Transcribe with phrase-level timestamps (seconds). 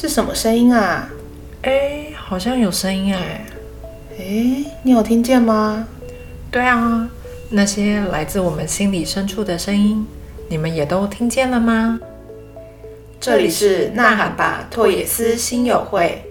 [0.00, 1.10] 是什么声音啊？
[1.60, 3.44] 哎，好像有声音哎。
[4.18, 5.86] 哎，你有听见吗？
[6.50, 7.06] 对啊，
[7.50, 10.06] 那些来自我们心里深处的声音，
[10.48, 12.00] 你们也都听见了吗？
[13.20, 16.24] 这里是呐喊吧拓野斯心友会，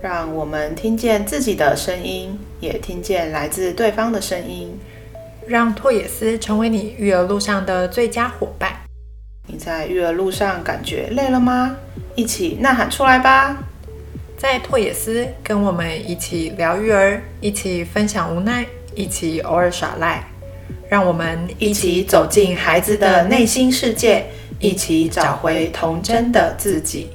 [0.00, 4.78] 让我们听见自己的声音，也听见来自对方的声音，
[5.46, 8.72] 让拓野斯成为你育儿路上的最佳伙伴。
[9.46, 11.76] 你在育儿路上感觉累了吗？
[12.16, 13.58] 一起呐喊出来吧！
[14.38, 18.64] 在拓野思，跟我们一起聊育儿，一起分享无奈，
[18.94, 20.24] 一起偶尔耍赖，
[20.88, 24.26] 让我们一起走进孩子的内心世界，
[24.60, 27.10] 一起找回童真的自己。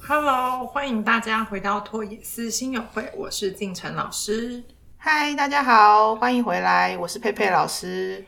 [0.00, 4.62] Hello，欢迎大家回到拓野斯新友会，我是静晨老师。
[5.04, 8.24] 嗨，大家好，欢迎回来，我是佩佩老师。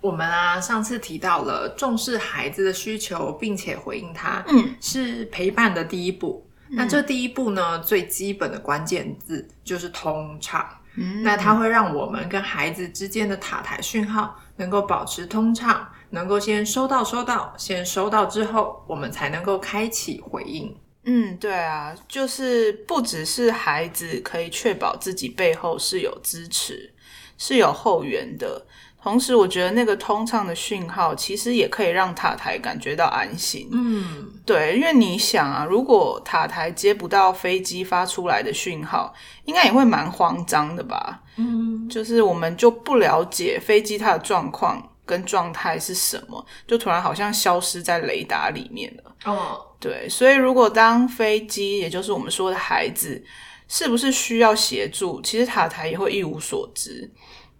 [0.00, 6.48] 我们啊，上次提到了重视孩子的需求，并且回应他，嗯，是陪伴的第一步。
[6.70, 10.64] 那这第一步呢，最基本的关键字就是通畅。
[10.94, 20.72] 嗯，那它会让我们跟孩子之间的塔台讯号能够保持通畅，能够先收到收到，先收到之后，我们才能够开启回应。
[21.04, 26.92] 嗯，对啊，就是不只是孩子可以确保自己背后是有支持、
[27.36, 28.64] 是有后援的，
[29.02, 33.68] 同时我觉得那个通畅的讯号其实也可以让塔台感觉到安心。
[33.72, 39.12] 嗯，对，因为你想啊，如果塔台接不到飞机发出来的讯号，
[39.44, 41.22] 应该也会蛮慌张的吧？
[41.36, 44.88] 嗯，就是我们就不了解飞机它的状况。
[45.04, 46.46] 跟状态是什么？
[46.64, 49.14] 就突然好像消失在雷达里面了。
[49.24, 53.20] 哦，对，所以如果当飞机，也就是我们说的孩子，
[53.66, 55.20] 是不是需要协助？
[55.22, 57.10] 其实塔台也会一无所知。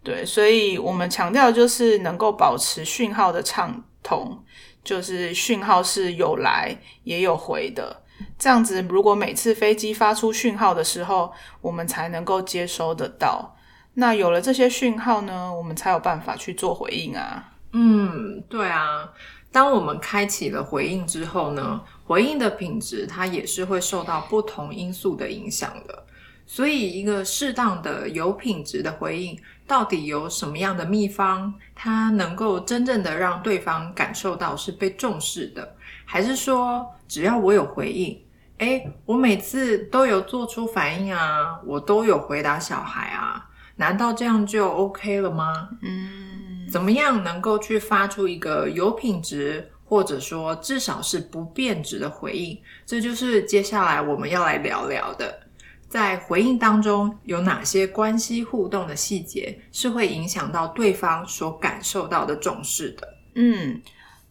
[0.05, 4.41] 对，所以我们强调就是能够保持讯号的畅通，
[4.85, 8.05] 就是讯号是有来也有回的。
[8.39, 13.57] 这样子，如果每次飞机发出讯号的时候，我们才能够接收得到。
[13.95, 17.51] 那有了这些讯号呢，我们才有办法去做回应啊。
[17.73, 19.11] 嗯，对啊。
[19.51, 26.05] 当我们开启了回应之后呢，回应的品质它也是会受到不同因素的影响的。
[26.45, 35.77] 所以，一个适当的有品质的回应，到底有什么样的秘方，它能够真正的让对方感受到是被重视的？
[36.05, 38.21] 还是说，只要我有回应，
[38.59, 43.49] 诶，我每次都有做出反应啊，我都有回答小孩啊？
[43.77, 45.71] 难道这样就 OK 了吗？
[45.81, 52.59] 嗯，怎么样能够去发出一个有品质，或者说至少是不变质的回应？
[52.87, 55.39] 这就是接下来我们要来聊聊的。
[55.87, 63.07] 在回应当中，有哪些关系互动的细节是会影响到对方所感受到的重视的？
[63.35, 63.83] 嗯，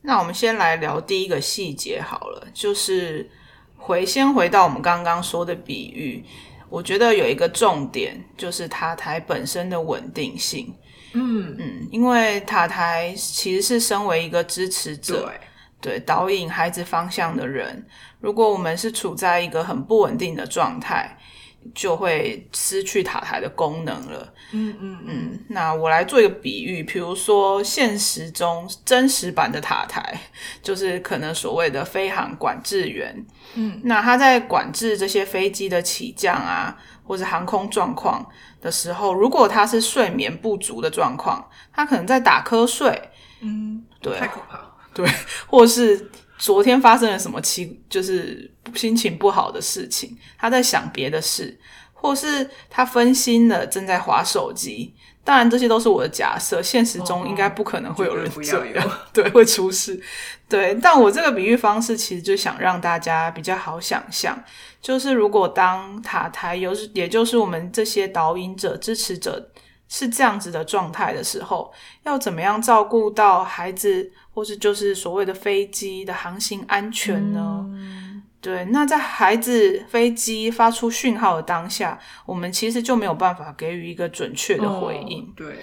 [0.01, 3.29] 那我们先来聊第一个细节好了，就是
[3.77, 6.25] 回先回到我们刚刚说的比喻。
[6.69, 10.73] 我觉得有一个重点就是塔台本身的稳定性。
[11.13, 15.39] 嗯嗯，因为塔台其实是身为一个支持者，对
[16.05, 17.85] 导引孩子方向的人。
[18.19, 21.17] 如果我们是处在一个很不稳定的状态。
[21.75, 24.33] 就会失去塔台的功能了。
[24.51, 25.45] 嗯嗯嗯。
[25.49, 30.19] 那我来做一个比喻，比如说现实中真实版的塔台，
[30.63, 33.23] 就是可能所谓的飞航管制员。
[33.53, 38.27] 嗯，那他在管制这些飞机的起降啊，或者航空状况
[38.59, 42.99] 的时候，如果他是睡眠不足的状况，他可能在打瞌睡。
[43.41, 44.70] 嗯，对，太可怕。
[44.93, 45.07] 对，
[45.47, 46.09] 或是。
[46.43, 51.55] 昨天发生了什么奇，就是心情不好的事情，他在想别的事，
[51.93, 54.91] 或是他分心了，正在划手机。
[55.23, 60.01] 当然，这些都是我的假设，现实中应该不可能会有人这样，对，会出事。
[60.49, 64.43] 对，但我这个比喻方式其实就想让大家比较好想象，
[64.81, 69.51] 就是如果当塔台有，也就是我们这些导引者、支持者。
[69.93, 71.69] 是这样子的状态的时候，
[72.03, 77.65] 要怎么样照顾到孩子，或是就是所谓的飞机的航行安全呢？
[78.39, 85.31] 对，那在孩子飞机发出讯号的当下，我们其实就没有办法给予一个准确的回应。
[85.35, 85.55] 对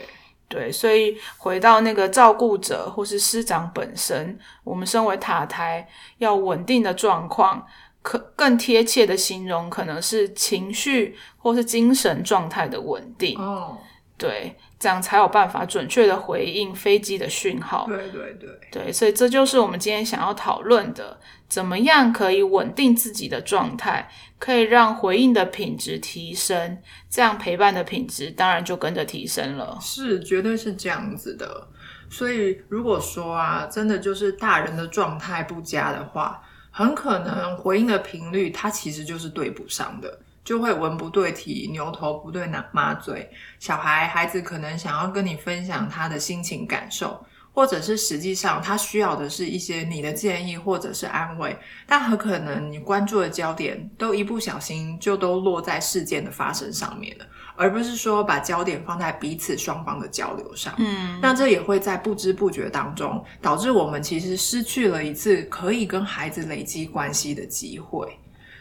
[0.49, 5.89] 对，所以回到那个照顾者或是师长本身，我们身为塔台
[6.19, 7.67] 要稳定的状况，
[8.01, 13.37] 可更贴切的形容可能是情绪或是精神状态的稳定。
[13.39, 13.77] 哦。
[14.19, 17.87] 对，这样才有办法准确的回应飞机的讯号。
[17.87, 21.19] 对对对，对，所以这就是我们今天想要讨论的，
[21.49, 24.11] 怎么样可以稳定自己的状态，
[24.41, 26.79] 可以让回应的品质提升，
[27.09, 29.79] 这样陪伴的品质当然就跟着提升了。
[29.81, 31.69] 是，绝对是这样子的。
[32.11, 36.43] 所以如果说啊，真的就是大人的状态不佳的话，
[36.73, 40.19] 很可能回应的频率它其实就是对不上的。
[40.49, 43.31] 就会文不对题，牛头不对马马嘴。
[43.59, 47.23] 小孩孩子可能想要跟你分享他的心情感受，
[47.53, 51.55] 或者是实际上他需要的是一些你的建议或者是安慰，
[51.87, 60.73] 但很可能你关注的焦点都一不小心就都落在事件的发生上面了，而不是说把焦点放在彼此双方的交流上。
[60.79, 68.19] 嗯，那这也会在不知不觉当中导致我们其实失去了一次可以跟孩子累积关系的机会。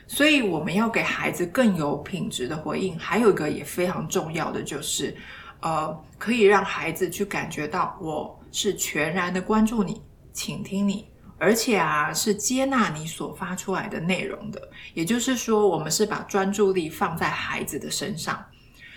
[0.08, 5.16] 所以我们要给孩子更有品质的回应，还有一个也非常重要的就是，
[5.60, 10.02] 呃，可以让孩子去感觉到我是全然的关注你、
[10.32, 14.70] 倾听你，而且啊是接纳你所发出来的内容的。
[14.94, 18.44] 也就是说，我们是把专注力放在孩子的身上。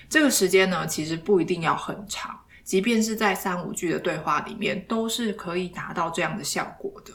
[0.09, 7.13] 这个时间呢，其实不一定要很长，即便是在三五句的对话里面，都是可以达到这样的效果的。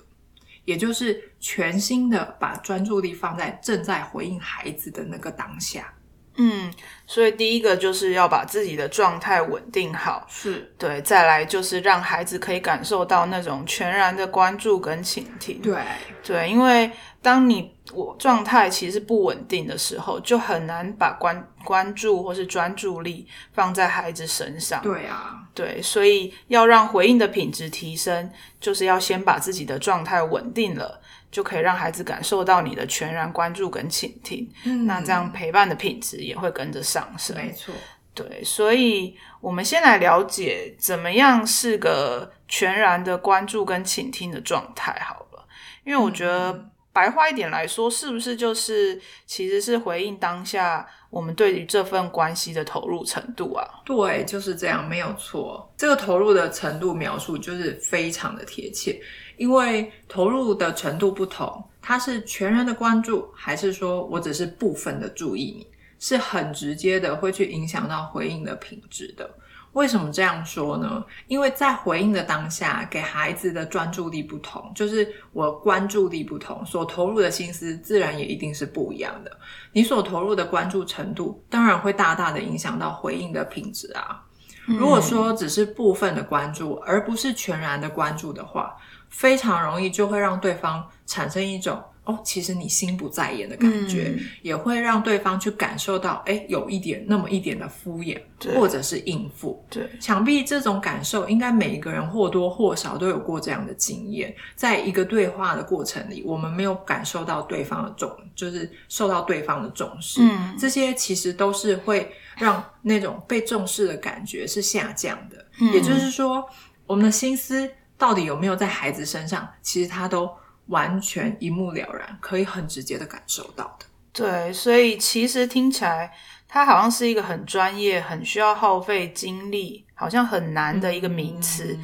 [0.66, 5.94] 也就是全心的把专注力放在正在回应孩子的那个当下。
[6.38, 6.70] 嗯，
[7.08, 11.02] 所以第一个就是要把自己的状态稳定好，是对。
[11.02, 15.62] 再来就是让孩子可以感受到那种全然的关注跟倾听。
[15.62, 15.82] 对
[16.22, 16.92] 对，因为
[17.22, 24.82] 当你我状态其实不稳定的时候，就很难把关关注或是专注力放在孩子身上。
[24.82, 31.02] 对啊，对，所以要让回应的品质提升，就是要先把自己的状态稳定了。
[31.32, 37.36] 就可以让孩子感受到你的全然关注跟倾听，嗯，那这样陪伴的品质也会跟着上升。
[37.36, 37.74] 没错，
[38.14, 45.46] 对，所以我们先来了解怎么样是个全然的关注跟倾听的状态好了，
[45.84, 53.68] 因为我觉得白话一点来说，是不是就是其实是回应当下我们对于这份关系的投入程度啊？
[53.84, 55.70] 对，就是这样，没有错。
[55.76, 58.98] 这个投入的程度描述就是非常的贴切。
[59.36, 65.68] 因为投入的程度不同，他是全然的关注，还是说我只是部分的注意你，
[66.00, 69.30] 是很直接的会去影响到回应的品质的。
[69.76, 71.04] 为什么这样说呢？
[71.28, 79.32] 因为在回应的当下，给孩子的专注力不同，就是我关注力不同，所投入的心思自然也一定是不一样的。
[79.74, 84.24] 你所投入的关注程度，当然会大大的影响到回应的品质啊。
[84.66, 88.78] 如果说只是部分的关注，而不是全然的关注的话，
[89.10, 98.20] 非常容易就会让对方产生一种哦，其实你心不在焉的感觉，也会让对方去感受到，哎，有一点那么一点的敷衍，
[98.56, 99.66] 或者是应付。
[99.70, 104.34] 对，想必这种感受，应该每一个人或多或少都有过这样的经验。
[104.56, 110.22] 在一个对话的过程里，我们没有感受到对方的重，就是受到对方的重视。
[110.22, 115.44] 嗯，这些其实都是会让那种被重视的感觉是下降的。
[115.74, 116.48] 也就是说，
[116.86, 117.70] 我们的心思。
[117.98, 119.48] 到底有没有在孩子身上？
[119.62, 120.30] 其实他都
[120.68, 123.86] 完全一目了然，可以很直接的感受到的。
[124.14, 126.12] 对，所以其实听起来，
[126.48, 131.78] 它好像是一个很专业、很需要耗费精力，好像很难的一个名词。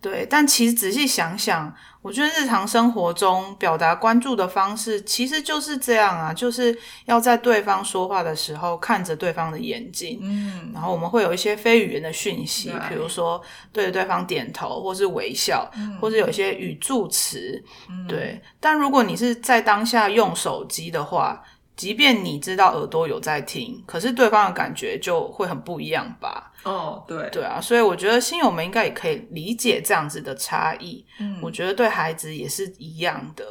[0.00, 1.74] 对，但其实仔细想想。
[2.06, 15.68] 我觉得日常生活中表达关注的方式其实就是这样啊，就是要在对方说话的时候看着对方的眼睛，嗯，然后我们会有一些非语言的讯息，比如说对着对方点头，或是微笑，
[16.00, 17.60] 或者有一些语助词，
[18.06, 18.40] 对。
[18.60, 21.42] 但如果你是在当下用手机的话，
[21.76, 26.52] 即便你知道耳朵有在听，可是对方的感觉就会很不一样吧？
[26.64, 31.04] 哦，对，对啊，所以我觉得新友们应该也可以理解这样子的差异。
[31.20, 33.44] 嗯，我觉得对孩子也是一样的。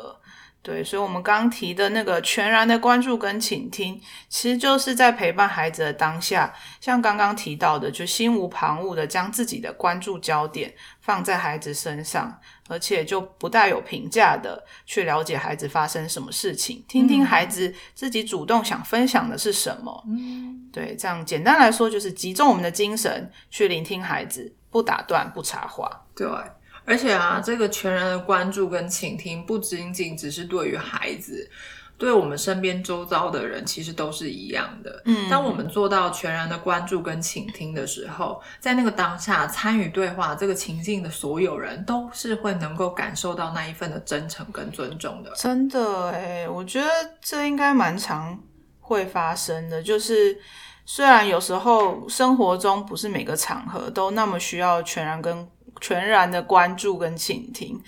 [0.66, 12.36] 对，所以，我们刚刚提的那个全然的关注跟倾听，其实就是在陪伴孩子的当下，像刚刚提到的，就心无旁骛的将自己的关注焦点放在孩子身上，
[12.68, 20.04] 而且就不带有评价的去了解孩子发生什么事情，听听孩子自己主动想分享的是什么。
[20.08, 25.88] 嗯，对，这样简单来说，就是集中我们的精神去聆听孩子，不打断，不插话。
[26.16, 26.28] 对。
[26.86, 31.50] 而且啊，这个全然的关注跟倾听，不仅仅只是对于孩子，
[31.98, 35.02] 对我们身边周遭的人，其实都是一样的。
[35.06, 45.32] 嗯，当我们做到全然的关注跟倾听的时候，在那个当下参与对话这个情境的所有人都是会能够感受到那一份的真诚跟尊重的。
[45.36, 46.88] 真的诶，我觉得
[47.22, 48.38] 这应该蛮常
[48.80, 50.38] 会发生的，就是
[50.86, 55.48] 虽然有时候生活中不是每个场合都那么需要全然跟
[55.82, 57.82] 全然的关注跟倾听。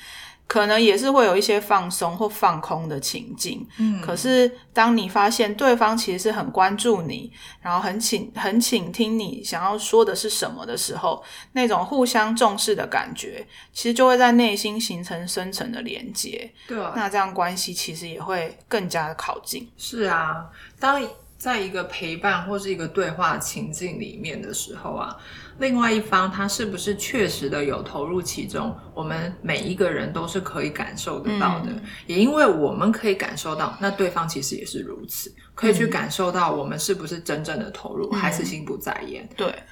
[0.50, 7.30] 可能也是会有一些放松或放空的情境，嗯，可是当你发现对方其实是很关注你，
[7.60, 16.50] 然后很倾很倾听你想要说的是什么的时候，那种互相重视的感觉，其实就会在内心形成深层的连接。
[16.66, 19.70] 对啊，那这样关系其实也会更加的靠近。
[19.76, 20.46] 是啊，
[20.80, 21.06] 当
[21.48, 25.16] 在一个陪伴或是一个对话情境里面的时候啊。
[25.60, 28.78] 另外一方他是不是确实的有投入其中？
[28.94, 31.72] 我们每一个人都是可以感受得到的，
[32.06, 39.28] 也因为我们可以感受到，那对方其实也是如此，可以去感受到我们是不是真正的投入，还是心不在焉。
[39.38, 39.64] 对，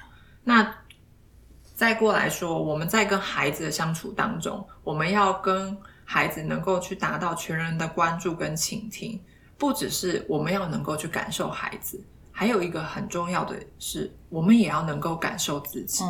[0.42, 0.74] 那
[1.74, 9.20] 再过来说，我们在跟孩子的相处当中，我们要跟孩子能够去达到全人的关注跟倾听，
[9.58, 12.02] 不只是我们要能够去感受孩子。
[12.38, 16.04] 还有一个很重要的是，我们也要能够感受自己，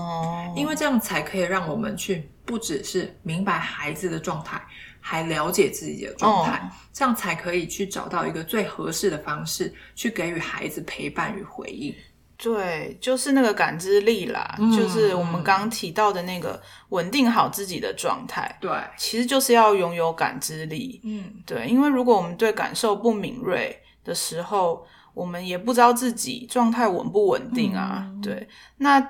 [0.56, 4.60] 因为这样才可以让我们去不只是明白孩子的状态，
[5.00, 11.94] 还了解自己的状态，这样才可以去找到一个最合适的方式去给予孩子陪伴与回应。
[12.38, 18.56] 对，就是那个感知力啦，就是我们刚提到的那个稳定好自己的状态。
[18.60, 21.00] 对，其实就是要拥有感知力。
[21.04, 29.00] 嗯，对，因为如果我们对感受不敏锐的时候，我们也不知道自己状态稳不稳定啊，对，那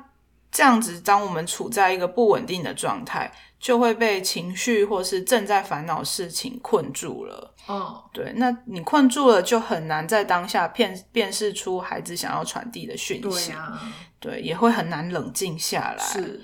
[0.56, 7.54] 这样子，当我们处在一个不稳定的状态，就会被情绪或是正在烦恼事情困住了。
[7.66, 13.50] 哦，对，那你困住了，就很难在当下辨辨识出孩子想要传递的讯息。
[13.50, 13.78] 对啊，
[14.18, 16.02] 对，也会很难冷静下来。
[16.02, 16.40] 是，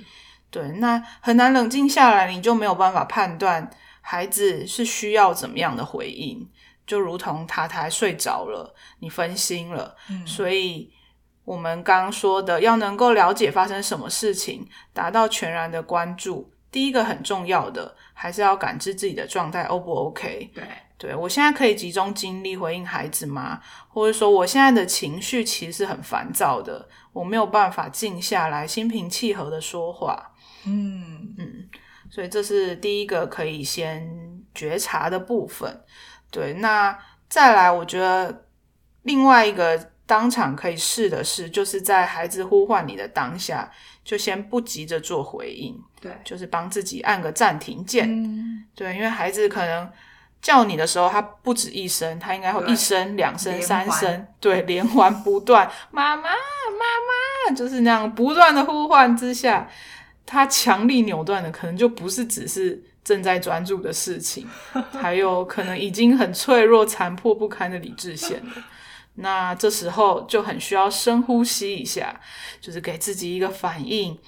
[0.51, 3.71] 对，那很难冷静下来，你就没有办法判断
[4.03, 6.47] 孩子是需要怎么样的回应。
[6.87, 10.93] 就如同他他睡着了，你分心了，所以
[11.45, 16.53] 我们刚刚说的，要能够了解发生什么事情，达到全然的关注。
[16.71, 20.51] 第一个很重要的，还是要感知自己的状态 O 不 OK？
[20.55, 20.65] 对，
[20.97, 23.61] 对我现在可以集中精力回应孩子吗？
[23.89, 30.33] 或者说我现在的情绪其实是很烦躁的，我没有办法静下来，心平气和的说话。
[30.65, 31.69] 嗯嗯，
[32.09, 35.85] 所以这是第一个可以先觉察的部分。
[36.31, 38.47] 对，那再来，我觉得
[39.03, 43.73] 另外一个当场可以试的是，就是在孩子呼唤你的当下，
[44.05, 48.07] 就先不急着做回应，对，就是帮自己按个暂停键。
[48.07, 49.91] 嗯，对，因为孩子可能
[50.43, 59.67] 叫你的时候，他不止一声，他应该会一声、两声、三声，对，连环不断，妈妈，妈妈，就是那样不断的呼唤之下，
[60.27, 62.83] 他强力扭断的可能就不是只是。
[63.05, 64.47] 正在专注的事情，
[64.95, 68.53] 还有可能已经很脆弱、残破不堪的理智线了。
[69.15, 72.21] 那这时候就很需要深呼吸一下，
[72.61, 74.19] 就是给自己一个反应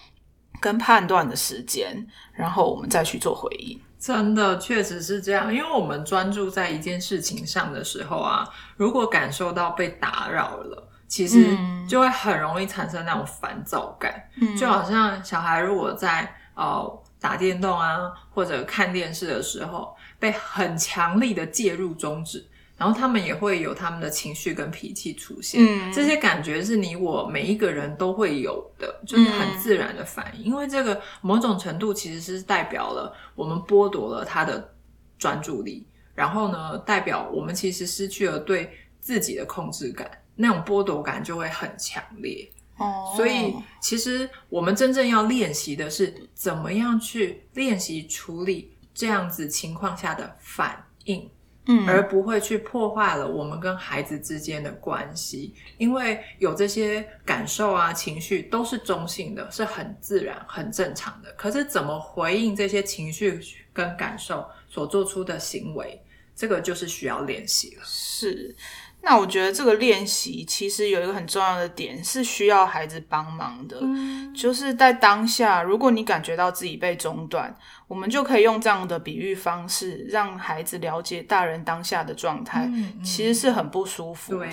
[0.60, 3.80] 跟判断的时间，然后我们再去做回应。
[3.98, 11.56] 真的确实是这样，因为我们专注在一件事情上的时候啊，如果感受到被打扰了，其实
[11.88, 14.28] 就会很容易产生那种烦躁感。
[14.40, 17.00] 嗯，就好像小孩如果在呃。
[17.20, 25.60] 打电动啊，或者看电视的时候，被很强力的介入终止，然后他们也会有他们的情绪跟脾气出现。
[25.62, 30.44] 嗯，这些感觉是你我每一个人都会有的，就是很自然的反应。
[30.44, 34.74] 因为这个某种程度其实是代表了我们剥夺了他的
[35.18, 42.50] 专注力，然后呢，代表我们其实失去了对自己的控制感，那种剥夺感就会很强烈。
[42.76, 51.30] 哦，所以其实我们真正要练习的是怎么样去练习处理这样子情况下的反应，
[51.66, 55.54] 嗯，而不会去破坏了我们跟孩子之间的关系。
[55.78, 61.32] 因为有这些感受啊、情绪都是中性的，是很自然、很正常的。
[61.32, 63.40] 可是怎么回应这些情绪
[63.72, 66.00] 跟感受所做出的行为，
[66.36, 67.82] 这个就是需要练习了。
[67.84, 68.54] 是。
[69.06, 73.78] 那我觉得这个练习其实有一个很重要的点是需要孩子帮忙的，
[74.34, 77.54] 就是在当下，如果你感觉到自己被中断，
[77.94, 82.68] 我们就可以用这样的比喻方式，让孩子了解大人当下的状态，
[83.04, 84.48] 其实是很不舒服的。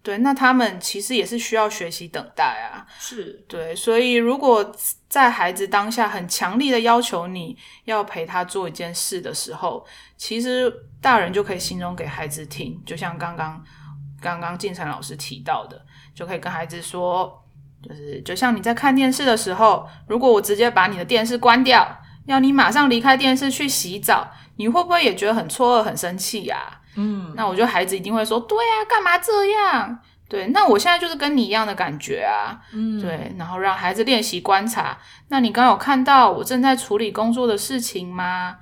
[0.00, 2.86] 对，那他们其实也是需要学习等待啊。
[3.00, 4.72] 是对，所以如果
[5.08, 9.84] 在孩子当下很强力的要求你要陪他做一件事的时候，
[10.16, 13.60] 其实大人就可以形容给孩子听，就像刚刚。
[14.20, 15.80] 刚刚晋晨老师提到的，
[16.12, 17.40] 就可以跟孩子说，
[17.80, 21.86] 就是就像你在看电视的时候，如果我直接把你的电视关掉，
[22.28, 26.80] 要你马上离开电视去洗澡，你会不会也觉得很错愕、很生气呀？
[26.96, 29.98] 嗯，那我觉得孩子一定会说，对呀，干嘛这样？
[30.28, 34.98] 对，那我现在就是跟你一样的感觉啊，嗯，对，然后让孩子练习观察。
[35.28, 38.56] 那你刚有看到我正在处理工作的事情吗？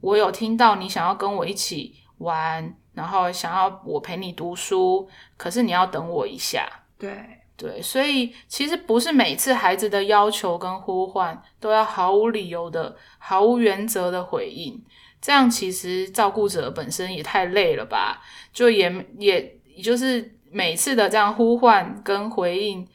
[0.00, 6.68] 我有听到你想要跟我一起玩，然后想要我陪你读书，可是你要等我一下。
[6.98, 14.80] 对，对，所以其实不是每次孩子的要求跟呼唤都要毫无理由的、毫无原则的回应，
[15.20, 18.22] 这样其实照顾者本身也太累了吧？
[18.52, 22.88] 就也也也就是每次的这样呼唤跟回应，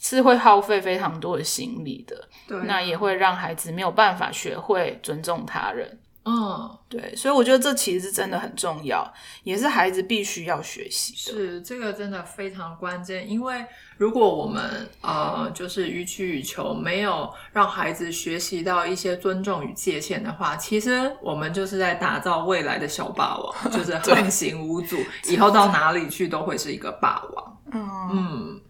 [0.00, 5.98] 是会耗费非常多的心力的，对，那也会让孩子没有办法学会尊重他人。
[6.24, 9.12] 嗯，对，所以我觉得这其实是真的很重要，
[9.42, 11.36] 也是孩子必须要学习的。
[11.36, 27.62] 是这个真的非常关键，因为如果我们呃就是予取予求，没有让孩子学习到一些尊重与界限的话，其实我们就是在打造未来的小霸王，就是横行无阻， 以后到哪里去都会是一个霸王。
[27.72, 28.60] 嗯嗯，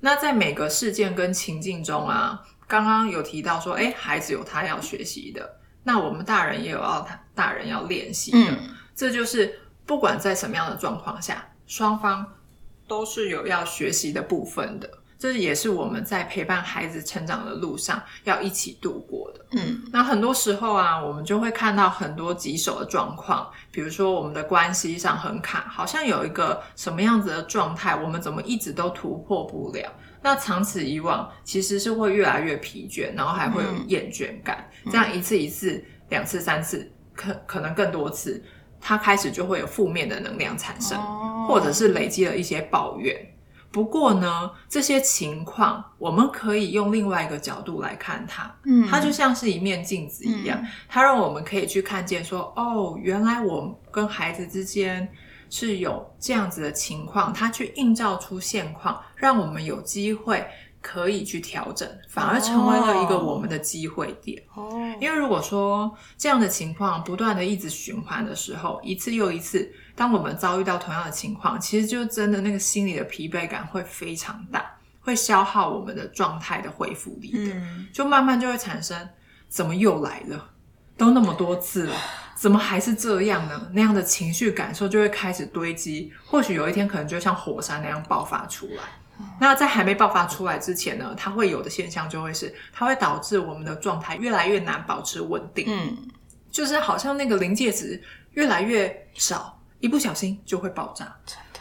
[0.00, 5.56] 那在每个事件跟情境中啊，刚刚有提到说，哎，孩子有他要学习的。
[5.82, 12.26] 那我们大人也有要大人要练习的，嗯这就是不管在什么样的状况下，双方
[12.86, 14.99] 都是有要学习的部分的。
[15.20, 19.44] 这也是我们在陪伴孩子成长的路上要一起度过的。
[19.52, 29.92] 嗯那很多时候啊，我们就会看到很多棘手的状况，比如说我们的关系上很卡，好像有一个什么样子的状态，我们怎么一直都突破不了？
[30.22, 34.66] 那长此以往，其实是会越来越疲倦，然后还会有厌倦感。
[34.90, 38.42] 这样一次一次、两次、三次，可可能更多次，
[38.80, 43.14] 它开始就会有负面的能量产生，哦或者是累积了一些抱怨。
[43.72, 48.86] 不过呢，这些情况我们可以用另外一个角度来看它，嗯。
[48.88, 55.08] 它就像是一面镜子一样，它让我们可以去看见说，哦，原来我跟孩子之间
[55.48, 60.44] 是有这样子的情况，它去映照出现况，让我们有机会
[60.82, 64.42] 可以去调整，反而成为了一个我们的机会点。
[64.54, 69.70] 哦，因为如果说这样的情况不断的一直循环的时候，一次又一次，
[70.00, 74.64] 当我们遭遇到同样的情况，其实就真的那个心理的疲惫感会非常大，
[75.00, 79.06] 会消耗我们的状态的恢复力的，嗯就慢慢就会产生
[79.50, 80.52] 怎么又来了，
[80.96, 81.94] 都那么多次了。
[82.34, 83.70] 怎么还是这样呢？
[83.74, 88.82] 那样的情绪感受就会开始堆积，或许有一天可能就像火山那样爆发出来。
[89.38, 95.94] 那在还没爆发出来之前呢，它会有的现象就会是，它会导致我们的状态越来越难保持稳定，嗯
[96.50, 101.16] 就是好像那个临界值越来越少，一不小心就会爆炸。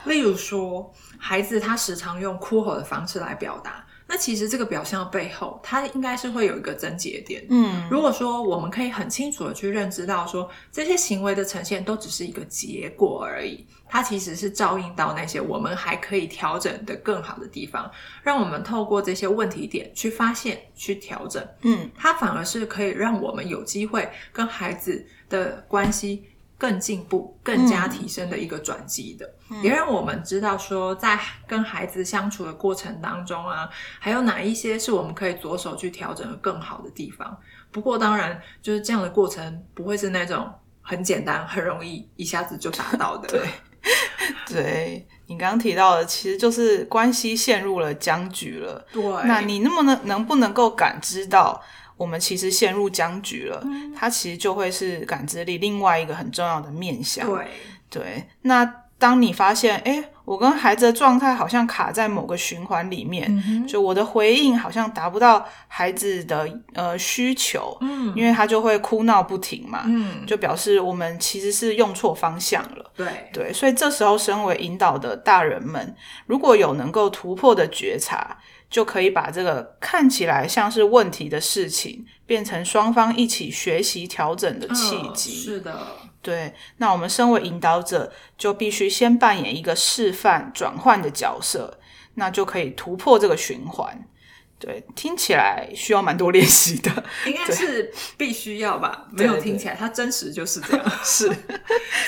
[0.06, 7.46] 例如说，孩子他时常用哭吼的方式来表达，那其实这个表象的背后，它应该是会有一个症结点。
[7.50, 17.92] 嗯如果说我们可以很清楚的去认知到说，这些行为的呈现都只是一个结果而已，它其实是照应到那些我们还可以调整的更好的地方，
[18.24, 26.24] 让我们透过这些问题点去发现、去调整，嗯它反而是可以让我们有机会跟孩子的关系
[26.60, 29.28] 更进步、更加提升的一个转机的，
[29.64, 31.18] 也让我们知道说，在
[31.48, 37.36] 跟孩子相处的过程当中啊，还有哪一些是我们可以着手去调整的更好的地方。
[37.72, 43.30] 不过，当然就是这样的过程不会是那种很简单、很容易一下子就达到的。
[43.32, 43.48] 对
[44.48, 48.86] 对你刚刚提到的，其实就是关系陷入了僵局了。
[48.92, 51.62] 对，那你那么能能不能够感知到，
[52.00, 53.62] 我们其实陷入僵局了？
[53.66, 57.28] 嗯它其实就会是感知力另外一个很重要的面向。
[57.28, 57.46] 对
[57.90, 58.66] 对，那
[58.98, 72.92] 当你发现，哎，我跟孩子的状态好像卡在某个循环里面，嗯就我的回应好像达不到孩子的呃需求，嗯因为他就会哭闹不停嘛，嗯，就表示我们其实是用错方向了。
[72.96, 78.38] 对对，所以这时候身为引导的大人们，如果有能够突破的觉察，
[78.70, 85.32] 就可以把这个看起来像是问题的事情，变成双方一起学习调整的契嗯机。
[85.34, 91.80] 是的，对，那我们身为引导者，就必须先扮演一个示范转换的角色，
[92.16, 94.06] 那就可以突破这个循环。
[94.60, 96.92] 对，听起来需要蛮多练习的。
[97.26, 99.08] 应该是必须要吧？
[99.10, 100.92] 没有听起来，它真实就是这样。
[101.02, 101.34] 是，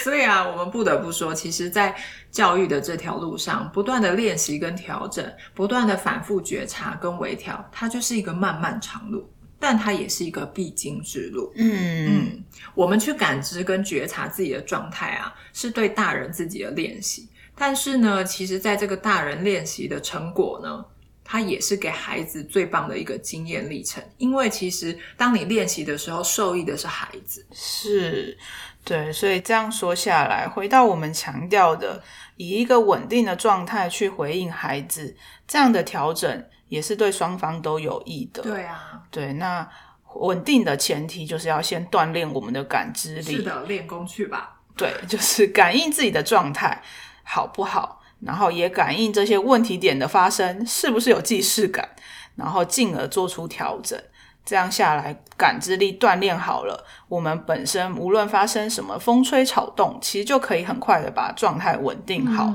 [0.03, 1.95] 所以啊，我们不得不说，其实，在
[2.31, 11.51] 教育的这条路上，不断的练习跟调整，不断的反复觉察跟微调，它就是一个漫漫长路，但它也是一个必经之路。
[11.55, 17.27] 嗯嗯，我们去感知跟觉察自己的状态啊，是对大人自己的练习。
[17.53, 20.83] 但是呢，其实在这个大人练习的成果呢，
[21.31, 24.03] 它也是给孩子最棒的一个经验历程。
[24.17, 27.45] 因为其实当你练习的时候，受益的是孩子。
[27.53, 28.37] 是，
[28.83, 32.03] 对，所以这样说下来，回到我们强调的，
[32.35, 35.15] 以一个稳定的状态去回应孩子，
[35.47, 38.43] 这样的调整也是对双方都有益的。
[38.43, 39.65] 对啊，对，那
[40.15, 43.37] 稳定的前提就是要先锻炼我们的感知力。
[43.37, 44.57] 是的，练功去吧。
[44.75, 46.81] 对，就是感应自己的状态
[47.23, 51.89] 好不好，然后也感应这些问题点的发生是不是有既视感，
[52.35, 53.99] 然后进而做出调整。
[54.43, 62.51] 这样下来，感知力锻炼好了，我们本身无论发生什么风吹草动，其实就可以很快的把状态稳定好。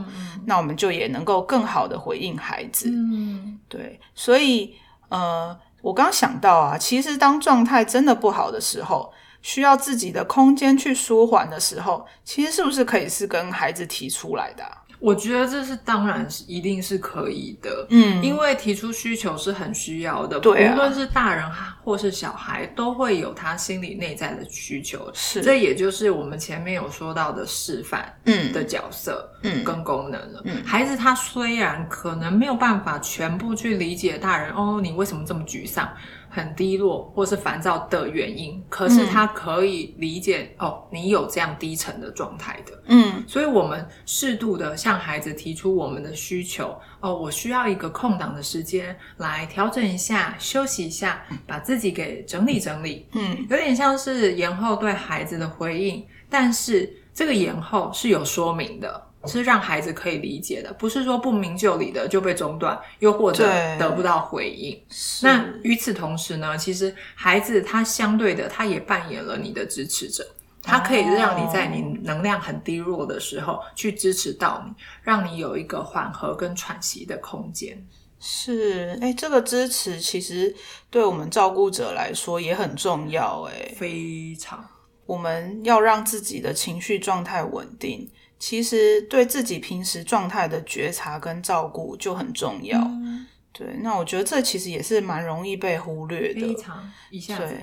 [0.46, 2.90] 那我们就也能够更好的回应孩子。
[2.90, 4.74] 嗯，对，所以
[5.11, 14.83] 呃，我刚想到啊，其实当状态真的不好的时候，需要自己的空间去舒缓的时候，其实是不是可以是跟孩子提出来的啊？
[14.99, 21.45] 我觉得这是当然是一定是可以的，嗯因为提出需求是很需要的，对啊无论是大人
[21.85, 25.11] 或是小孩，都会有他心理内在的需求。
[25.15, 30.43] 是这也就是我们前面有说到的示范嗯的角色嗯跟功能了。
[30.45, 35.89] 嗯孩子他虽然可能没有办法全部去理解大人哦，你为什么这么沮丧、
[36.37, 42.72] 很低落或是烦躁的原因，可是嗯他可以理解、哦，你有这样低沉的状态的。
[42.88, 46.79] 嗯所以，我们适度的向孩子提出我们的需求。
[47.01, 56.05] 哦，我需要一个空档的时间来调整一下、休息一下，把自己给整理整理，嗯有点像是延后对孩子的回应。
[56.29, 63.45] 但是，这个延后是有说明的，是让孩子可以理解的，不是说不明就里的就被中断，又或者
[63.79, 64.81] 得不到回应。
[64.89, 70.27] 是那与此同时呢，其实孩子他相对的，他也扮演了你的支持者，
[70.62, 77.87] 他可以让你在你能量很低落的时候去支持到你，让你有一个缓和跟喘息的空间。
[78.19, 80.55] 是，哎，这个支持其实
[80.91, 84.67] 对我们照顾者来说也很重要，哎，非常
[85.05, 92.79] 我们要让自己的情绪状态稳定，其实对自己平时状态的觉察跟照顾就很重要。
[92.81, 96.42] 嗯对，那我觉得这其实也是蛮容易被忽略的。
[96.42, 97.57] 非常一下子，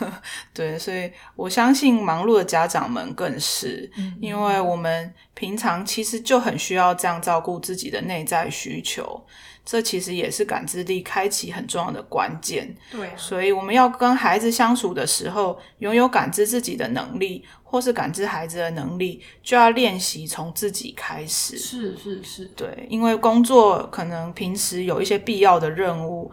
[0.00, 0.08] 对，
[0.72, 9.24] 对，所以我相信忙碌的家长们更是，嗯因为我们平常其实就很需要这样照顾自己的内在需求，
[9.66, 12.72] 这其实也是感知力开启很重要的关键。
[12.90, 21.58] 对啊，所以我们要跟孩子相处的时候，拥有感知自己的能力，或是感知孩子的能力，就要练习从自己开始。
[21.58, 26.30] 是是是，对，因为工作可能平时有一些必要的任务，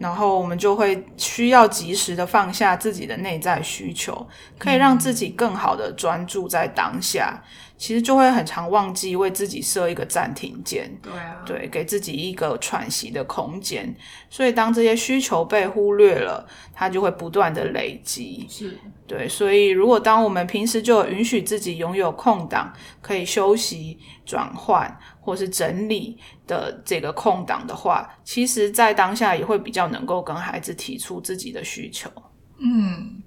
[0.00, 4.26] 然后我们就会需要及时的放下自己的内在需求，
[4.58, 7.38] 可以让自己更好的专注在当下。
[7.76, 13.94] 其实就会很常忘记为自己设一个暂停键，对啊，对，给自己一个喘息的空间。
[14.28, 18.46] 所以当这些需求被忽略了，它就会不断的累积。
[18.50, 32.10] 是对，所以如果当我们平时就允许自己拥有空档，可以休息、转换或是整理的这个空档的话，其实在当下也会比较能够跟孩子提出自己的需求。
[32.58, 33.22] 嗯，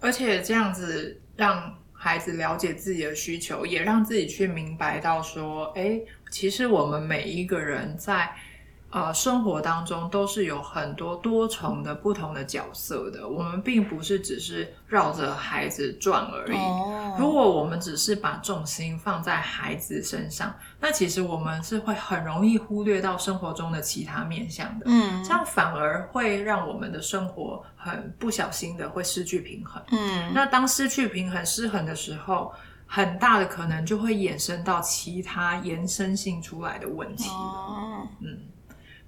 [0.00, 8.30] 而且这样子让孩子了解自己的需求，也让自己去明白到说，哎，其实我们每一个人在
[8.90, 16.56] 呃生活当中都是有很多多重的不同的角色的，我们并不是只是绕着孩子转而已。
[16.56, 24.86] 哦如果我们只是把重心放在孩子身上，那其实我们是会很容易忽略到生活中的其他面向的。
[24.86, 29.82] 嗯这样反而会让我们的生活很不小心的会失去平衡。
[29.90, 32.52] 嗯那当失去平衡、失衡的时候，
[32.86, 37.28] 很大的可能就会衍生到其他延伸性出来的问题
[38.22, 38.38] 嗯，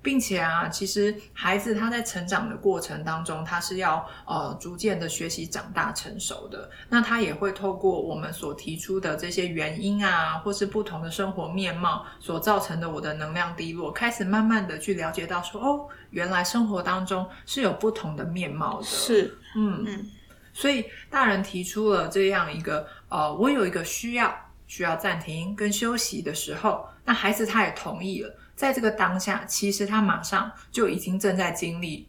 [0.03, 6.71] 并且啊，其实孩子他在成长的过程当中，他是要呃逐渐的学习长大成熟的。
[6.89, 20.11] 那他也会透过我们所提出的这些原因啊，或是不同的生活面貌所造成的我的能量低落，开始慢慢的去了解到说，哦，原来生活当中是有不同的面貌的。，是嗯嗯
[20.53, 24.35] 所以大人提出了这样一个呃，我有一个需要
[24.67, 28.35] 需要暂停跟休息的时候，那孩子他也同意了。
[28.61, 32.07] 在这个当下，其实他马上就已经正在经历，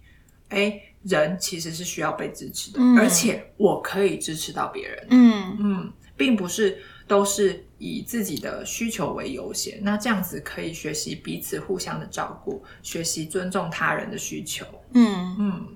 [0.50, 5.08] 哎，人其实是需要被支持的，嗯而且我可以支持到别人。
[5.12, 9.80] 嗯嗯，并不是都是以自己的需求为优先。
[9.82, 14.66] 那这样子可以学习彼此互相的照顾，学习尊重他人的需求。
[14.94, 15.68] 嗯嗯，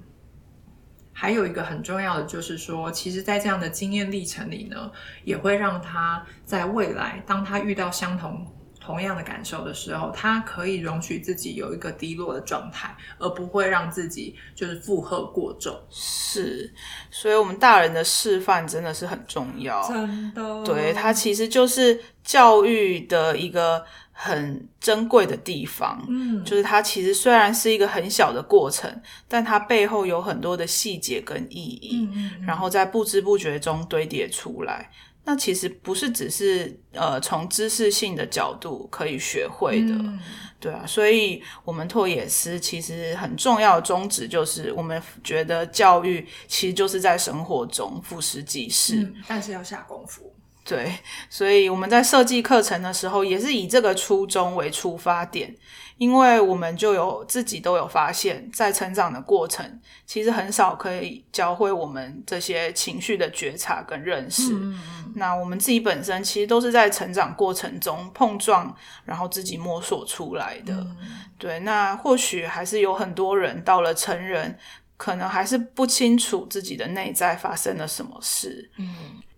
[1.14, 4.92] 还有一个很重要的就是说，其实，在这样的经验历程里呢，
[5.24, 8.46] 也会让他在未来，当他遇到相同
[8.86, 15.76] 同样的感受的时候，他可以容许自己有一个低落的状态，而不会让自己就是负荷过重。
[15.90, 16.72] 是，
[17.10, 19.82] 所以我们大人的示范真的是很重要。
[19.88, 26.06] 真的，对，他其实就是教育的一个很珍贵的地方。
[26.08, 34.92] 嗯，就是它其实虽然是一个很小的过程，但它背后有很多的细节跟意义，嗯嗯，然后在不知不觉中堆叠出来。
[35.26, 40.20] 那其实不是只是呃从知识性的角度可以学会的，嗯
[40.58, 50.34] 对啊，所以我们拓野思其实很重要的宗旨就是，我们觉得教育其实就是在生活中俯拾即是，嗯，但是要下功夫。
[50.66, 50.98] 对，
[51.30, 55.56] 所以我们在设计课程的时候，也是以这个初衷为出发点，
[55.98, 64.54] 因为我们就有自己都有发现，在成长的过程，其实很少可以教会我们这些情绪的觉察跟认识。
[64.54, 64.82] 嗯
[65.18, 68.76] 那我们自己本身其实都是在成长过程中碰撞，
[69.06, 70.74] 然后自己摸索出来的。
[70.74, 70.98] 嗯
[71.38, 74.58] 对，那或许还是有很多人到了成人，
[74.98, 78.70] 可能还是不清楚自己的内在发生了什么事。
[78.78, 78.94] 嗯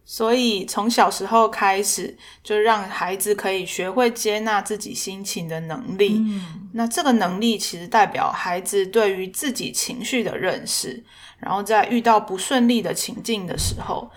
[0.09, 6.15] 所以从小时候开始，就让孩子可以学会接纳自己心情的能力。
[6.19, 11.03] 嗯那这个能力其实代表孩子对于自己情绪的认识，
[11.39, 14.09] 然后在遇到不顺利的情境的时候，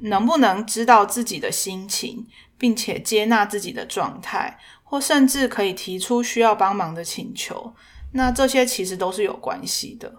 [0.00, 2.26] 能不能知道自己的心情，
[2.58, 7.72] 并且接纳自己的状态，或甚至可以提出需要帮忙的请求，
[8.12, 10.12] 那这些其实都是有关系的。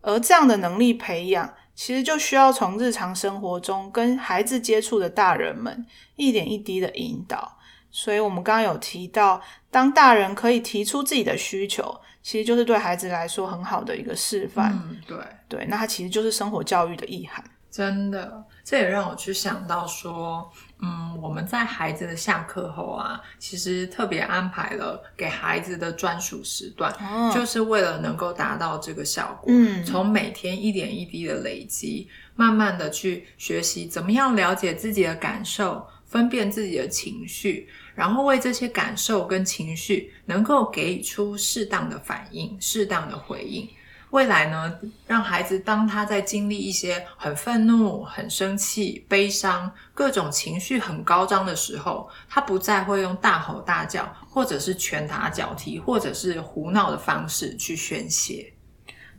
[0.00, 5.86] 而这样的能力培养，其实就需要从日常生活中跟孩子接触的大人们
[6.16, 7.58] 一点一滴的引导。
[7.90, 14.72] 所以，我们刚刚有提到，当大人可以提出自己的需求，其实就是对孩子来说很好的一个示范。
[14.72, 15.16] 嗯，对。
[15.48, 17.42] 对，那它其实就是生活教育的意涵。
[17.76, 29.52] 真的，这也让我去想到说，嗯，我们在孩子的下课后啊，其实特别安排了给孩子的专属时段，哦就是为了能够达到这个效果。
[29.52, 43.68] 嗯从每天一点一滴的累积，慢慢的去学习怎么样了解自己的感受，分辨自己的情绪，然后为这些感受跟情绪能够给予出适当的反应、适当的回应。
[44.10, 58.52] 未来呢，让孩子当他在经历一些很愤怒、很生气、悲伤各种情绪很高涨的时候，他不再会用大吼大叫，或者是拳打脚踢，或者是胡闹的方式去宣泄。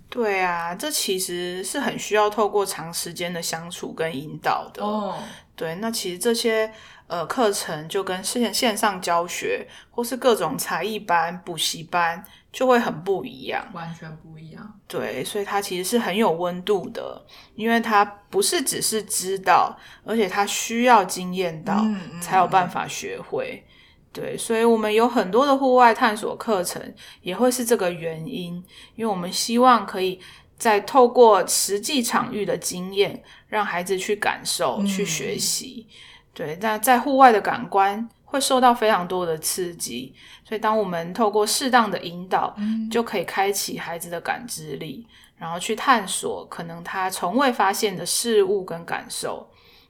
[0.10, 4.82] 对啊，这其实是很需要透过长时间的相处跟引导的。
[4.82, 5.22] 哦，
[5.54, 6.72] 对，那其实这些
[7.08, 12.24] 呃课程就跟线线上教学或是各种才艺班、补习班
[12.58, 13.64] 就会很不一样。
[13.72, 14.80] 完全不一样。
[14.88, 21.86] 对，所以它其实是很有温度的，因为它不是只是知道，而且它需要经验到
[22.20, 23.64] 才有办法学会。
[24.12, 26.82] 对，所以我们有很多的户外探索课程，
[27.22, 28.56] 也会是这个原因，
[28.96, 30.20] 因为我们希望可以
[30.58, 35.86] 在透过实际场域的经验，让孩子去感受、去学习。
[36.34, 40.14] 对，那在户外的感官会受到非常多的刺激，
[40.44, 49.50] 所以当我们透过适当的引导，嗯就可以开启孩子的感知力，然后去探索可能他从未发现的事物跟感受。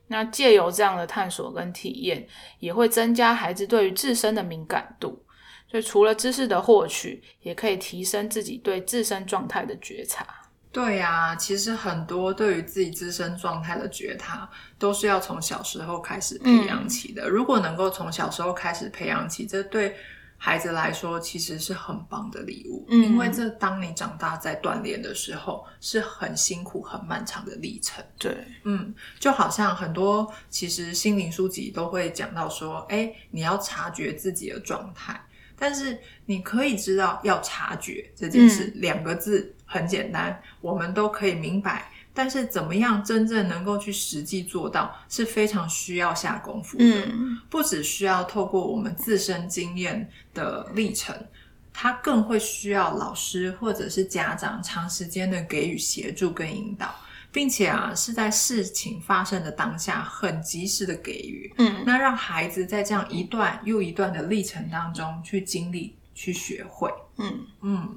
[0.10, 2.26] 那借由这样的探索跟体验，
[2.60, 5.21] 也会增加孩子对于自身的敏感度。
[5.69, 10.26] 所以除了知识的获取，也可以提升自己对自身状态的觉察。
[10.78, 17.28] 对呀、其实很多对于自己自身状态的觉察，都是要从小时候开始培养起的。
[17.28, 19.96] 如果能够从小时候开始培养起，这对
[20.38, 22.86] 孩子来说其实是很棒的礼物。
[22.90, 28.06] 嗯因为这当你长大在锻炼的时候，是很辛苦、很漫长的历程。
[28.20, 35.20] 对，嗯，就好像很多其实心灵书籍都会讲到说，哎，你要察觉自己的状态，
[35.58, 41.91] 但是你可以知道要察觉这件事，两个字很简单，我们都可以明白。
[42.13, 46.84] 但是怎么样真正能够去实际做到，是非常需要下功夫的。
[46.84, 51.15] 嗯，不只需要透过我们自身经验的历程，
[51.71, 56.95] 它更会需要老师或者是家长长时间的给予协助跟引导，
[57.32, 66.91] 并且啊是在事情发生的当下很及时的给予，嗯，那让孩子在这样一段又一段的历程当中去经历、去学会。
[67.17, 67.95] 嗯，嗯，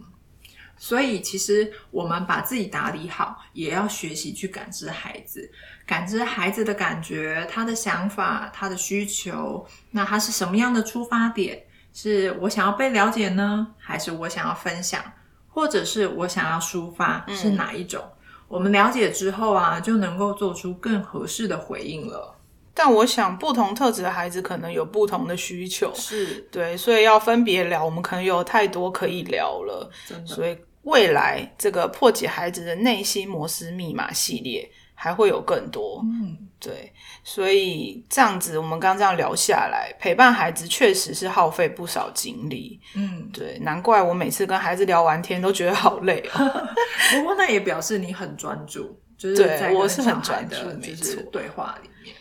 [0.82, 5.52] 所以其实我们把自己打理好，也要学习去感知孩子，
[5.86, 9.66] 感知孩子的感觉、他的想法、他的需求。
[9.90, 11.62] 那他是什么样的出发点？
[11.92, 15.02] 是我想要被了解呢，还是我想要分享，
[15.48, 17.26] 或者是我想要抒发？
[17.28, 18.02] 嗯是哪一种？
[18.48, 22.38] 我们了解之后啊，就能够做出更合适的回应了。
[22.72, 30.26] 但我想不同特质的孩子可能有不同的需求，是对，所以要分别聊，我们可能有太多可以聊了，真的。
[30.26, 36.00] 所以未来这个破解孩子的内心摩斯密码系列还会有更多。
[36.04, 42.80] 嗯，对，所以这样子，我们刚这样聊下来，陪伴孩子确实是耗费不少精力。
[42.94, 46.68] 嗯，对，难怪我每次跟孩子聊完天都觉得好累哦。
[47.14, 52.14] 不过那也表示你很专注，就是对在跟我是很专的注没就是错对话里面。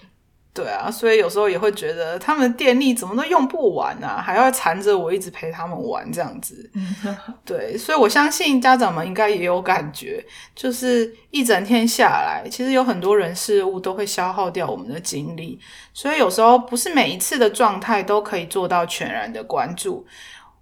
[0.52, 6.70] 对啊，所以有时候也会觉得他们的电力怎么都用不完啊，还要缠着我一直陪他们玩这样子。
[7.46, 15.60] 对，所以我相信家长们应该也有感觉，就是一整天下来，其实有很多人事物都会消耗掉我们的精力，
[15.94, 20.06] 所以有时候不是每一次的状态都可以做到全然的关注。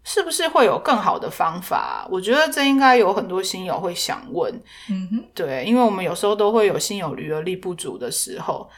[0.09, 2.07] 是不是会有更好的方法？
[2.09, 4.49] 我觉得这应该有很多新友会想问。
[4.89, 8.69] 嗯哼，对，因为我们有时候都会有心有余而力不足的时候，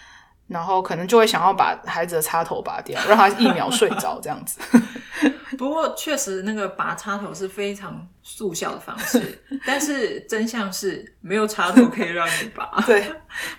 [0.49, 4.59] 然后可能就会想要把孩子的插头拔掉，让他一秒睡着这样子。
[5.57, 12.69] 不过确实那个拔插头是非常速效的方式，但是真相是没有插头可以让你拔。
[12.87, 13.11] 对，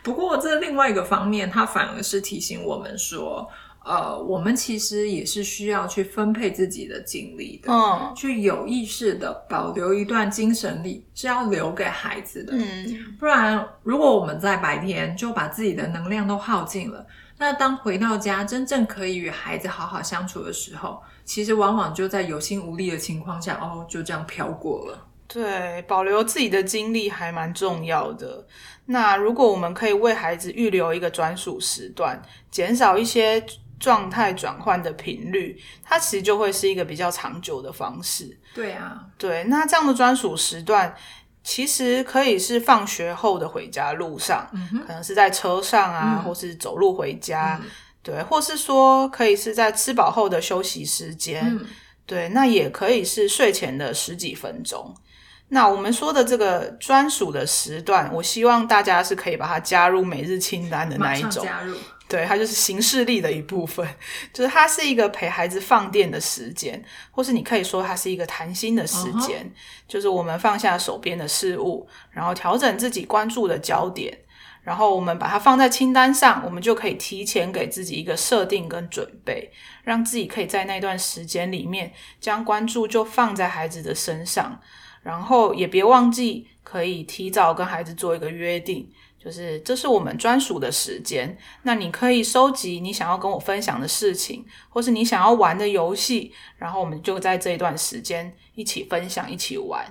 [0.02, 3.46] 不过这另外一个方面，它反而是提醒我们说，
[3.84, 7.72] 呃，我们其实也是需要去分配自己的精力的。
[7.72, 12.52] 嗯去有意识的保留一段精神力，是要留给孩子的。
[12.54, 17.06] 嗯，不然，如果我们在白天就把自己的能量都耗尽了，
[17.38, 25.06] 那当回到家真正可以与孩子好好相处的时候，其实往往就在有心无力的情况下，哦，就这样飘过了。
[25.26, 28.44] 对，保留自己的精力还蛮重要的。
[28.86, 33.40] 那如果我们可以为孩子预留一个专属时段，减少一些
[33.80, 38.38] 状态转换的频率，它其实就会是一个比较长久的方式。
[38.54, 40.94] 对啊，对，那这样的专属时段，
[41.42, 47.68] 其实可以是放学后的回家路上，嗯，可能是在车上啊，嗯或是走路回家，嗯
[48.02, 51.66] 对，或是说可以是在吃饱后的休息时间，嗯
[52.04, 54.94] 对，那也可以是睡前的十几分钟。
[55.52, 61.76] 那我们说的这个专属的时段，我希望大家是可以把它加入每日清单的那一种，加入。
[62.10, 63.86] 对，它就是形式力的一部分，
[64.32, 69.48] 就是它是一个陪孩子放电的时间，或是你可以说它是一个谈心的时间
[69.86, 74.18] 就是我们放下手边的事物，然后调整自己关注的焦点，
[74.64, 79.48] 然后我们把它放在清单上，我们就可以提前给自己一个设定跟准备，
[79.84, 84.60] 让自己可以在那段时间里面将关注就放在孩子的身上，
[85.02, 88.90] 然后也别忘记可以提早跟孩子做一个约定。
[89.22, 99.84] 就是这是我们专属的时间，那你可以收集你想要跟我分享的事情，或是你想要玩的游戏，然后我们就在这一段时间一起分享、一起玩。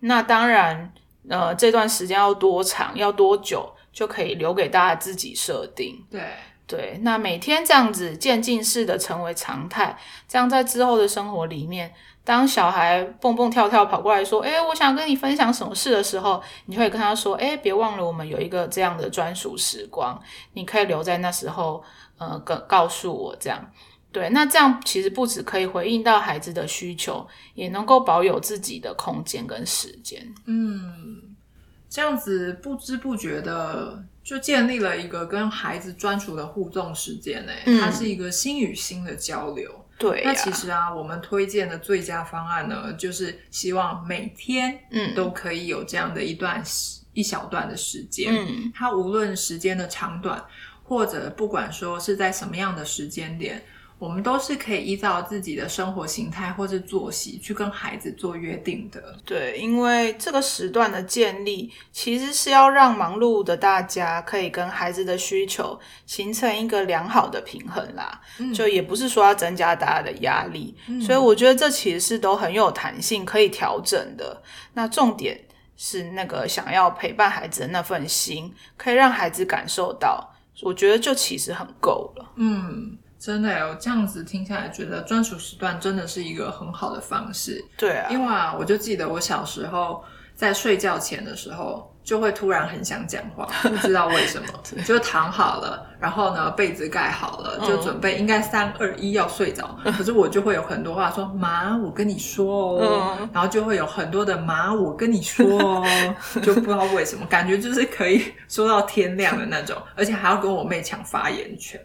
[0.00, 0.92] 那当然，
[1.28, 6.04] 呃，这段时间要多长、要多久，就可以留给大家自己设定。
[6.10, 6.20] 对，
[6.66, 20.20] 对，那每天这样子渐进式的成为常态，这样在之后的生活里面，当小孩蹦蹦跳跳跑过来说：“诶，我想跟你分享什么事的时候，你就会跟他说：‘诶，别忘了我们有一个这样的专属时光，
[20.54, 21.84] 你可以留在那时候，
[22.18, 23.70] 呃，跟告诉我这样。’
[24.10, 30.26] 对，那这样其实不只可以回应到孩子的需求，也能够保有自己的空间跟时间。
[30.46, 31.36] 嗯，
[31.88, 39.70] 这样子不知不觉的就建立了一个跟孩子专属的互动时间呢、嗯它是一个心与心的交流。
[39.96, 48.34] 对呀、那其实啊，我们推荐的最佳方案呢，就是希望每天嗯都可以有这样的一段时一小段的时间。
[48.34, 50.44] 嗯它无论时间的长短，
[50.82, 53.62] 或者不管说是在什么样的时间点，
[53.98, 59.02] 我们都是可以依照自己的生活形态或是作息去跟孩子做约定的。
[59.24, 68.20] 对，因为这个时段的建立，其实是要让忙碌的大家可以跟孩子的需求形成一个良好的平衡啦。
[68.38, 74.42] 嗯就也不是说要增加大家的压力，嗯所以我觉得这其实是都很有弹性，可以调整的。
[74.74, 75.40] 那重点
[75.78, 82.32] 是那个想要陪伴孩子的那份心，可以让孩子感受到，我觉得就其实很够了。
[82.36, 87.64] 嗯，真的有这样子听下来，觉得专属时段真的是一个很好的方式。
[87.76, 94.46] 对啊，因为啊，我就记得我小时候在睡觉前的时候，就会突然很想讲话，不知道为什么，
[94.86, 103.28] 就躺好了，然后呢被子盖好了，就准备应该三二一要睡着，可是我就会有很多话说妈，我跟你说哦，嗯。
[103.32, 105.84] 然后就会有很多的妈，我跟你说哦，
[106.40, 111.80] 就不知道为什么，感觉就是可以说到天亮的那种， 而且还要跟我妹抢发言权，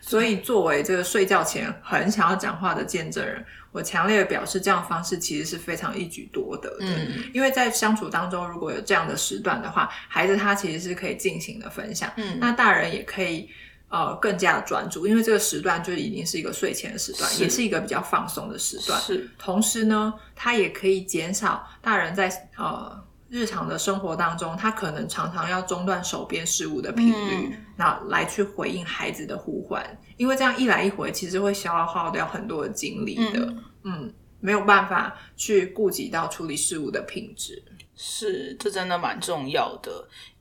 [0.00, 3.44] 所以作为这个睡觉前很想要讲话的见证人。
[3.70, 6.76] 我强烈的表示，这样的方式其实是非常一举多得的。
[6.80, 13.48] 嗯因为在相处当中，如果有这样的时段的话，孩子他其实是可以尽情的分享，嗯那大人也可以
[13.88, 19.00] 呃更加专注，因为这个时段就已经是一个睡前的时段，是也是一个比较放松的时段。
[19.00, 27.64] 是同时呢，他也可以减少大人在呃日常的生活当中，他可能常常要中断手边事物的频率，嗯。
[27.76, 29.84] 那来去回应孩子的呼唤，
[30.16, 33.64] 因为这样一来一回，其实会消耗掉很多的精力的，嗯。
[33.84, 37.60] 嗯没有办法去顾及到处理事物的品质。
[38.00, 39.90] 是，这真的蛮重要的，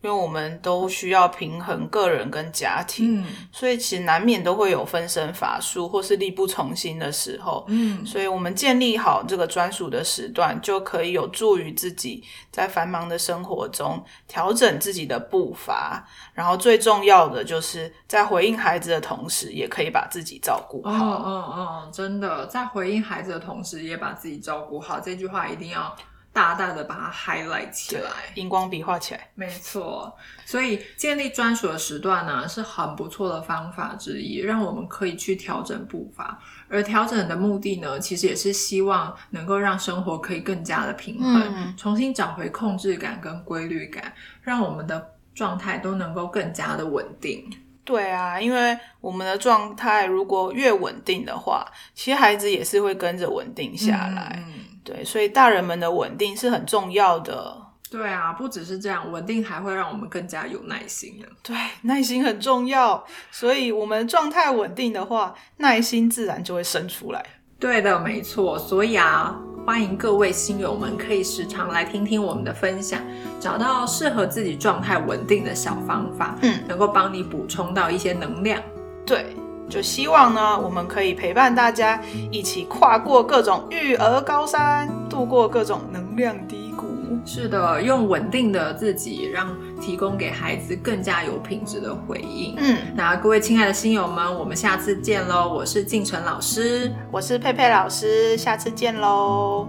[0.01, 7.65] 因为我们都需要平衡个人跟家庭，嗯所以其实难免都会有分身乏术或是力不从心的时候。
[7.67, 16.07] 嗯，所以，我们建立好这个专属的时段，就可以有助于自己在繁忙的生活中调整自己的步伐。
[16.35, 21.23] 然后，最重要的就是在回应孩子的同时，也可以把自己照顾哦好。
[21.25, 25.95] 嗯嗯，真的，在回应孩子的同时，也把自己照顾好，这句话一定要
[26.37, 29.27] 大大的把它 highlight 起来。，荧光笔画起来。
[29.33, 30.15] 没错，
[30.45, 36.39] 所以建立专属的时段呢，是很不错的方法之一，让我们可以去调整步伐。
[36.69, 44.13] 而调整的目的呢，其实也是希望能够让生活可以更加的平衡，嗯重新找回控制感跟规律感，
[44.43, 47.49] 让我们的状态都能够更加的稳定。
[47.83, 51.65] 对啊，因为我们的状态如果越稳定的话，
[51.95, 54.43] 其实孩子也是会跟着稳定下来。
[54.87, 57.57] 对，所以大人们的稳定是很重要的。
[57.91, 61.27] 对啊，不只是这样，稳定还会让我们更加有耐心的。
[61.43, 63.03] 对，耐心很重要。
[63.31, 67.25] 所以我们状态稳定的话，耐心自然就会生出来。
[67.59, 68.57] 对的，没错。
[68.57, 73.01] 所以啊，欢迎各位新友们可以时常来听听我们的分享，
[73.39, 78.61] 找到适合自己状态稳定的小方法，嗯，能够帮你补充到一些能量。
[79.05, 79.35] 对，
[79.69, 82.01] 就希望呢，我们可以陪伴大家
[82.31, 86.85] 一起跨过各种育儿高山，度过各种能量低谷。
[87.25, 92.55] 是的，用稳定的自己，让提供给孩子更加有品质的回应。
[92.57, 95.51] 嗯，那各位亲爱的新友们，我们下次见喽！
[95.53, 99.67] 我是静晨老师，我是佩佩老师，下次见喽！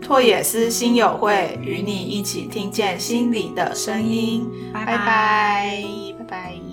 [0.00, 5.84] 拓野思心友会与你一起听见心里的声音，拜拜拜，
[6.20, 6.69] 拜拜。